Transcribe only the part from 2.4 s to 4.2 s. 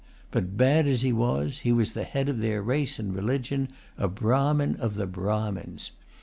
race and religion, a